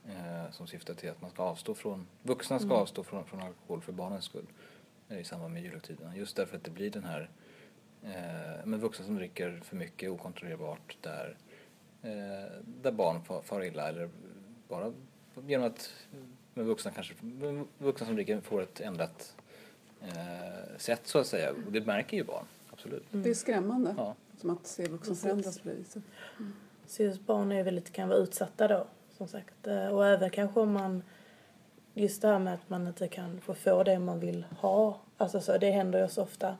[0.06, 3.80] eh, som syftar till att man ska avstå från, vuxna ska avstå från, från alkohol
[3.80, 4.46] för barnens skull
[5.08, 6.16] eh, i samband med julhögtiderna.
[6.16, 7.30] Just därför att det blir den här
[8.04, 11.36] eh, med vuxna som dricker för mycket okontrollerbart där,
[12.02, 14.10] eh, där barn far, far illa eller
[14.68, 14.92] bara
[15.46, 15.92] genom att
[16.54, 19.36] med vuxna kanske, med vuxna som dricker får ett ändrat
[20.02, 21.50] eh, sätt så att säga.
[21.66, 23.04] Och det märker ju barn, absolut.
[23.10, 23.94] Det är skrämmande.
[23.98, 24.14] Ja.
[24.40, 26.02] Som att se vuxna förändras på det viset.
[26.86, 28.86] Så just barn är väldigt, kan vara utsatta då,
[29.16, 29.66] som sagt.
[29.92, 31.02] Och även kanske om man,
[31.94, 35.00] just det här med att man inte kan få få det man vill ha.
[35.16, 36.56] Alltså så, det händer ju så ofta.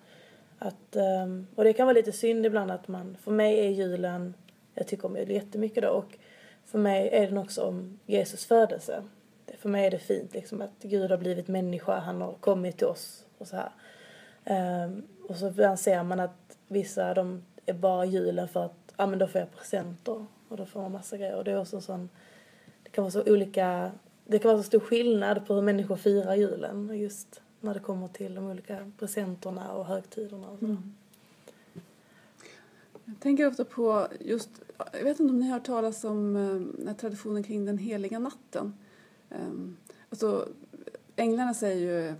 [0.63, 4.35] Att, ehm, och det kan vara lite synd ibland att man, för mig är julen,
[4.75, 6.19] jag tycker om jul jättemycket då och
[6.65, 9.03] för mig är den också om Jesus födelse.
[9.47, 12.79] Det- För mig är det fint liksom att Gud har blivit människa, han har kommit
[12.79, 13.71] till oss och så här.
[14.45, 19.07] Ehm, och så ibland ser man att vissa de är bara julen för att ja
[19.07, 21.37] men då får jag presenter och då får man massa grejer.
[21.37, 22.09] Och det är också en sån,
[22.83, 23.91] det kan vara så olika,
[24.27, 28.09] det kan vara så stor skillnad på hur människor firar julen just när det kommer
[28.09, 30.77] till de olika presenterna och högtiderna och så.
[33.05, 34.51] Jag tänker ofta på just,
[34.93, 36.37] jag vet inte om ni har hört talas om
[36.87, 38.75] eh, traditionen kring den heliga natten.
[39.29, 39.77] Um,
[40.11, 40.49] alltså,
[41.17, 42.17] änglarna säger ju mm,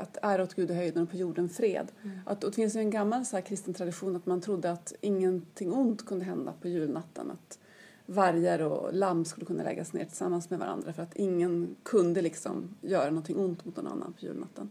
[0.00, 1.92] att ära åt Gud i höjden och på jorden fred.
[2.26, 4.92] Att, och det finns ju en gammal så här, kristen tradition att man trodde att
[5.00, 7.30] ingenting ont kunde hända på julnatten.
[7.30, 7.58] Att
[8.10, 12.76] vargar och lamm skulle kunna läggas ner tillsammans med varandra för att ingen kunde liksom
[12.80, 14.70] göra någonting ont mot någon annan på julnatten.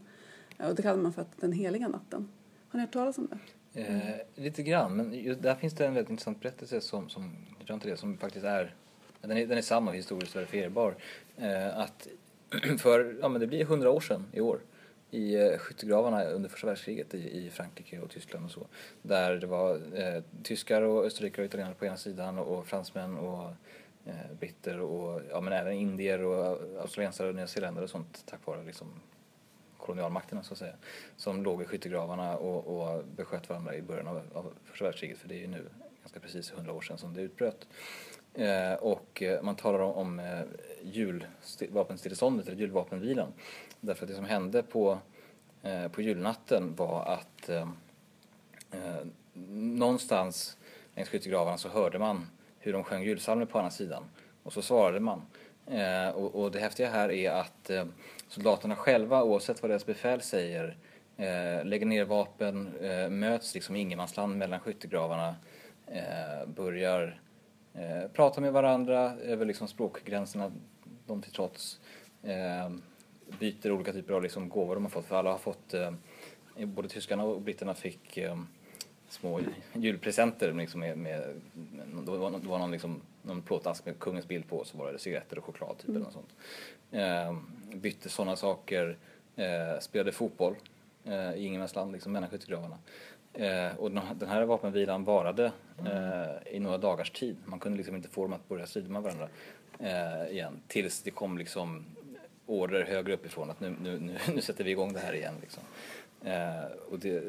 [0.58, 2.28] Eh, och det kallar man för att den heliga natten.
[2.68, 3.38] Har ni hört talas om det?
[3.80, 7.66] Eh, lite grann, men just där finns det en väldigt intressant berättelse som, som jag
[7.66, 8.74] tror inte det, som faktiskt är,
[9.20, 10.94] den är, den är samma och historiskt verifierbar.
[11.36, 12.08] Eh, att
[12.78, 14.60] för, ja men det blir hundra år sedan i år,
[15.10, 18.66] i eh, skyttegravarna under första världskriget i, i Frankrike och Tyskland och så,
[19.02, 23.18] där det var eh, tyskar och österrikare och italienare på ena sidan och, och fransmän
[23.18, 23.50] och
[24.04, 28.46] eh, britter och ja men även indier och eh, australiensare och nyzeeländare och sånt tack
[28.46, 28.86] vare liksom
[29.78, 30.74] kolonialmakterna så att säga,
[31.16, 35.28] som låg i skyttegravarna och, och besköt varandra i början av, av första världskriget, för
[35.28, 35.64] det är ju nu
[36.02, 37.66] ganska precis 100 år sedan som det utbröt.
[38.34, 40.40] Eh, och eh, man talar om, om eh,
[40.82, 43.32] julvapenstilleståndet, eller julvapenvilan,
[43.80, 44.98] därför att det som hände på,
[45.62, 47.68] eh, på julnatten var att eh,
[48.70, 49.06] eh,
[49.52, 50.56] någonstans
[50.94, 52.26] längs skyttegravarna så hörde man
[52.58, 54.04] hur de sjöng julpsalmer på andra sidan
[54.42, 55.22] och så svarade man.
[55.66, 57.84] Eh, och, och det häftiga här är att eh,
[58.28, 60.76] soldaterna själva, oavsett vad deras befäl säger,
[61.16, 65.36] eh, lägger ner vapen, eh, möts liksom i ingenmansland mellan skyttegravarna,
[65.86, 67.20] eh, börjar
[67.74, 70.52] eh, prata med varandra över liksom språkgränserna,
[71.06, 71.80] de till trots,
[72.22, 72.70] eh,
[73.38, 75.90] byter olika typer av liksom gåvor de har fått, för alla har fått, eh,
[76.64, 78.40] både tyskarna och britterna fick eh,
[79.08, 79.40] små
[79.72, 81.20] julpresenter liksom med, med,
[81.92, 84.78] med det var, det var någon, liksom, någon plåtask med kungens bild på och så
[84.78, 86.34] var det cigaretter och choklad typ eller något sånt.
[86.90, 87.36] Eh,
[87.78, 88.96] bytte sådana saker,
[89.36, 90.54] eh, spelade fotboll
[91.04, 92.78] eh, i ingenmansland liksom mellan skyttegravarna.
[93.34, 95.52] Eh, och den här- den här vapenvilan varade
[95.86, 97.36] eh, i några dagars tid.
[97.44, 99.28] Man kunde liksom inte få dem att börja strida med varandra
[99.78, 101.84] eh, igen tills det kom liksom
[102.50, 105.34] order högre uppifrån att nu, nu, nu, nu sätter vi igång det här igen.
[105.40, 105.62] Liksom.
[106.24, 107.22] Eh, och det,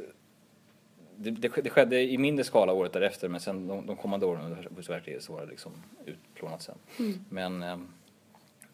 [1.16, 4.26] det, det, sk- det skedde i mindre skala året därefter men sen de, de kommande
[4.26, 5.72] åren under världskriget så var det liksom
[6.06, 6.76] utplånat sen.
[7.30, 7.78] Men eh,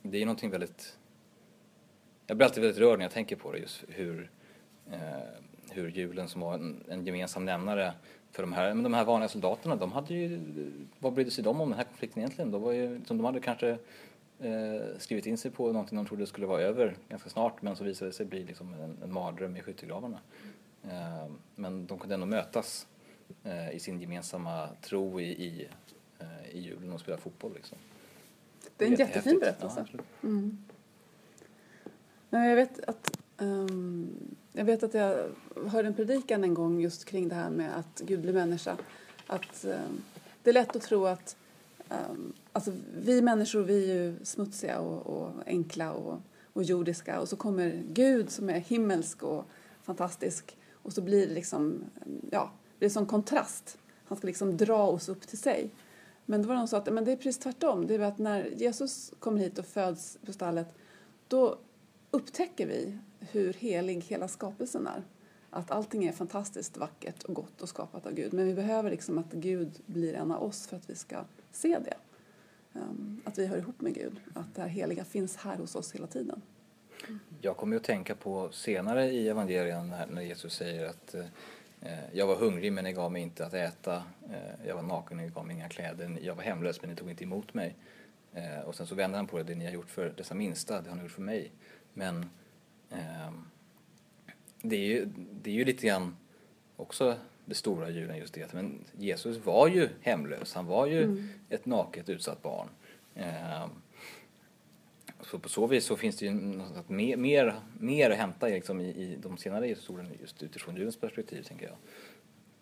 [0.02, 0.98] det är någonting väldigt...
[2.28, 4.30] Jag blir alltid väldigt rörd när jag tänker på det just hur,
[4.92, 4.98] eh,
[5.72, 7.94] hur julen som var en, en gemensam nämnare
[8.32, 10.40] för de här, men de här vanliga soldaterna, de hade ju,
[11.00, 12.52] vad brydde sig de om den här konflikten egentligen?
[12.52, 13.78] De, var ju, som de hade kanske
[14.40, 17.84] eh, skrivit in sig på någonting de trodde skulle vara över ganska snart men så
[17.84, 20.20] visade det sig bli liksom en, en mardröm i skyttegravarna.
[20.84, 22.88] Eh, men de kunde ändå mötas
[23.44, 25.68] eh, i sin gemensamma tro i, i,
[26.20, 27.54] eh, i julen och spela fotboll.
[27.56, 27.78] Liksom.
[28.78, 29.86] Det är en jättefin berättelse.
[29.92, 30.30] Ja.
[32.30, 35.30] Nej, Jag vet att ehm, Jag vet att jag
[35.68, 38.78] hörde en predikan en gång just kring det här med att Gud blir människa.
[39.28, 39.80] Att eh,
[40.44, 41.38] det är lätt att tro att
[41.90, 46.22] um, alltså, vi människor vi är ju smutsiga och, och enkla och,
[46.54, 49.46] och jordiska och så kommer Gud som är himmelsk och
[49.84, 51.84] fantastisk och så blir det liksom,
[52.32, 53.78] ja, det är som kontrast.
[54.06, 55.70] Han ska liksom dra oss upp till sig.
[56.26, 57.88] Men då var de sa att men det är precis tvärtom.
[57.88, 60.68] Det är att när Jesus kommer hit och föds på stallet
[61.28, 61.60] då
[62.12, 65.04] upptäcker vi hur helig hela skapelsen är.
[65.50, 68.34] Att allting är fantastiskt vackert och gott och skapat av Gud.
[68.34, 71.18] Men vi behöver liksom att Gud blir en av oss för att vi ska
[71.52, 71.98] se det.
[72.78, 74.20] Ehm, att vi hör ihop med Gud.
[74.34, 76.42] Att det här heliga finns här hos oss hela tiden.
[77.42, 81.16] Jag kommer att tänka på senare i evangelien när Jesus säger att
[81.82, 83.96] eh, jag var hungrig men ni gav mig inte att äta.
[84.30, 86.18] Eh, jag var naken men ni gav mig inga kläder.
[86.22, 87.76] Jag var hemlös men ni tog inte emot mig.
[88.34, 90.82] Eh, och sen så vänder han på det, det ni har gjort för dessa minsta,
[90.82, 91.52] det har ni gjort för mig.
[91.94, 92.30] Men
[92.90, 93.46] ehm,
[94.62, 95.06] det, är ju,
[95.42, 96.18] det är ju lite grann
[96.76, 98.54] också det stora julen just det.
[98.54, 101.30] Men Jesus var ju hemlös, han var ju mm.
[101.50, 102.68] ett naket utsatt barn.
[103.16, 103.68] Eh,
[105.22, 108.82] så på så vis så finns det ju något mer, mer, mer att hämta liksom
[108.82, 111.76] i, i de senare Jesusorden just utifrån julens perspektiv tänker jag.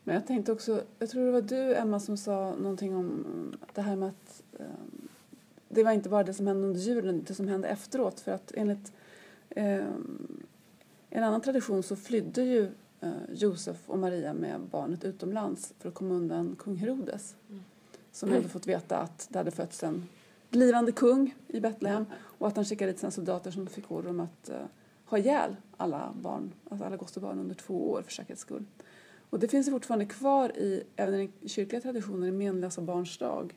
[0.03, 3.25] Men jag tänkte också, jag tror det var du Emma som sa någonting om
[3.73, 5.07] det här med att um,
[5.69, 8.19] det var inte bara det som hände under julen, det som hände efteråt.
[8.19, 8.93] För att enligt
[9.49, 9.85] eh,
[11.09, 12.71] en annan tradition så flydde ju
[13.29, 17.36] Josef och Maria med barnet utomlands för att komma undan kung Herodes.
[17.49, 17.63] Mm.
[18.12, 20.08] Som hade fått veta att det hade fötts en
[20.49, 24.19] blivande kung i Betlehem och att han skickade dit sina soldater som fick order om
[24.19, 24.65] att eh,
[25.05, 28.65] ha ihjäl alla barn, alltså alla gostebarn under två år för säkerhets skull.
[29.29, 33.55] Och det finns fortfarande kvar i, även i den kyrkliga traditionen, i menlösa barns dag.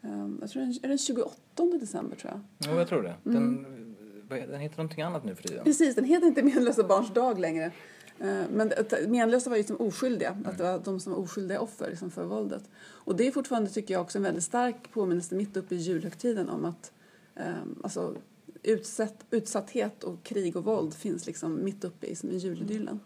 [0.00, 1.36] Um, jag tror den, är den 28
[1.80, 2.70] december tror jag.
[2.70, 3.14] Ja, jag tror det.
[3.22, 4.50] Den, mm.
[4.50, 5.64] den heter någonting annat nu för tiden.
[5.64, 7.72] Precis, den heter inte menlösa barns dag längre.
[8.18, 8.72] Eh, men
[9.08, 10.46] menlösa var ju liksom oskyldiga, mm.
[10.46, 12.62] att det var de som var oskyldiga offer liksom, för våldet.
[12.84, 16.48] Och det är fortfarande, tycker jag, också en väldigt stark påminnelse mitt uppe i julhögtiden
[16.48, 16.92] om att
[17.34, 18.16] um, alltså,
[18.62, 23.00] utsatt, utsatthet och krig och våld finns liksom mitt uppe i, i julidyllen.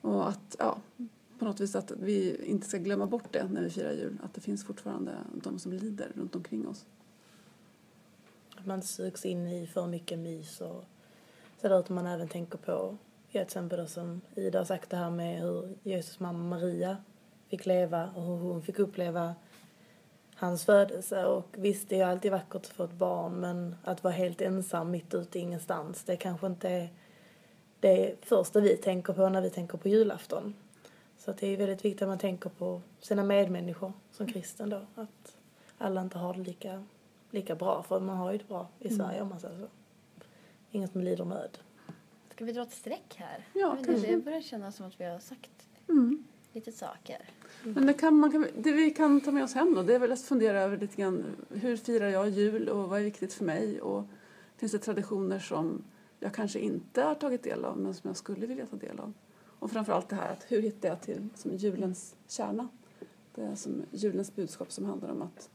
[0.00, 0.78] Och att, ja,
[1.38, 4.18] på något vis att vi inte ska glömma bort det när vi firar jul.
[4.22, 6.86] Att det finns fortfarande de som lider runt omkring oss.
[8.56, 10.84] Att man sugs in i för mycket mys och
[11.60, 12.96] sådär utan man även tänker på,
[13.32, 16.96] till exempel som Ida har sagt det här med hur Jesus mamma Maria
[17.48, 19.34] fick leva och hur hon fick uppleva
[20.34, 21.24] hans födelse.
[21.24, 24.90] Och visst, det är alltid vackert att få ett barn men att vara helt ensam
[24.90, 26.88] mitt ute i ingenstans, det kanske inte är
[27.80, 30.54] det första vi tänker på när vi tänker på julafton.
[31.18, 34.80] Så det är väldigt viktigt att man tänker på sina medmänniskor som kristen då.
[34.94, 35.36] Att
[35.78, 36.84] alla inte har det lika,
[37.30, 38.98] lika bra, för man har ju det bra i mm.
[38.98, 39.66] Sverige om man säger så.
[40.70, 41.58] Ingen som lider nöd.
[42.38, 43.46] Ska vi dra ett streck här?
[43.52, 44.10] Ja, kanske.
[44.10, 46.24] Det börjar kännas som att vi har sagt mm.
[46.52, 47.30] lite saker.
[47.62, 47.74] Mm.
[47.74, 49.98] Men det, kan, man kan, det vi kan ta med oss hem då, det är
[49.98, 53.44] väl att fundera över lite grann hur firar jag jul och vad är viktigt för
[53.44, 54.04] mig och
[54.56, 55.84] finns det traditioner som
[56.20, 59.12] jag kanske inte har tagit del av men som jag skulle vilja ta del av.
[59.58, 62.68] Och framförallt det här att hur hittar jag till som julens kärna?
[63.34, 65.50] Det är som julens budskap som handlar om, att,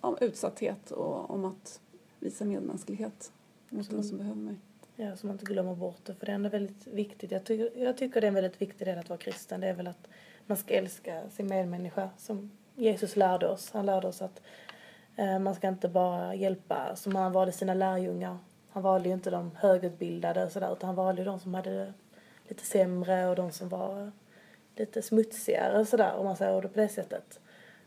[0.00, 1.80] om utsatthet och om att
[2.20, 3.32] visa medmänsklighet
[3.68, 4.56] mot den som behöver mig.
[4.96, 6.14] Ja, så man inte glömmer bort det.
[6.14, 7.30] För det är ändå väldigt viktigt.
[7.30, 9.60] Jag ty jag tycker det är en väldigt viktig del att vara kristen.
[9.60, 10.08] Det är väl att
[10.46, 13.70] man ska älska sin medmänniska som Jesus lärde oss.
[13.72, 14.42] Han lärde oss att
[15.16, 18.38] eh, man ska inte bara hjälpa som han valde sina lärjungar.
[18.70, 21.92] Han valde ju inte de högutbildade och sådär utan han valde ju de som hade
[22.48, 24.12] lite sämre och de som var
[24.76, 27.40] lite smutsigare och sådär om man säger det på det sättet.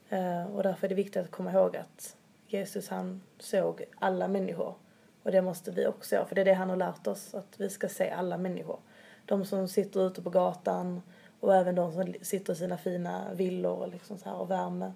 [0.09, 2.15] Eh, och därför är det viktigt att komma ihåg att
[2.47, 4.75] Jesus han såg alla människor
[5.25, 7.59] och det måste vi också göra för det är det han har lärt oss att
[7.59, 8.79] vi ska se alla människor.
[9.25, 11.01] De som sitter ute på gatan
[11.39, 14.93] och även de som sitter i sina fina villor och liksom så här och värme.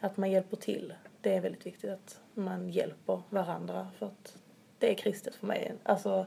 [0.00, 0.94] Att man hjälper till.
[1.20, 4.36] Det är väldigt viktigt att man hjälper varandra för att
[4.78, 5.74] det är kristet för mig.
[5.82, 6.26] Alltså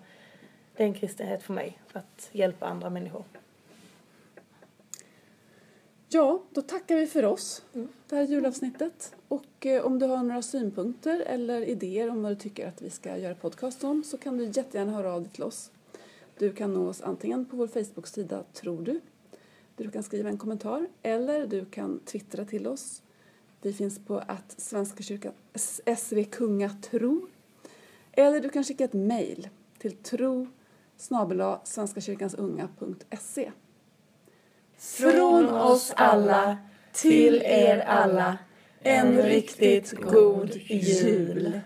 [0.76, 3.24] det är en kristenhet för mig, att hjälpa andra människor.
[6.16, 7.88] Ja, då tackar vi för oss, mm.
[8.10, 9.16] det här julavsnittet.
[9.28, 12.90] Och eh, om du har några synpunkter eller idéer om vad du tycker att vi
[12.90, 15.72] ska göra podcast om så kan du jättegärna höra av dig till oss.
[16.38, 19.02] Du kan nå oss antingen på vår Facebook-sida Tror du,
[19.76, 23.02] där du kan skriva en kommentar, eller du kan twittra till oss.
[23.62, 25.34] Vi finns på att Svenska kyrkan,
[25.98, 27.28] SV Kungatro.
[28.12, 30.48] Eller du kan skicka ett mejl till tro
[30.98, 33.52] snabela svenskakyrkansunga.se.
[34.80, 36.58] Från oss alla
[36.94, 38.38] till er alla
[38.84, 41.62] en riktigt god jul.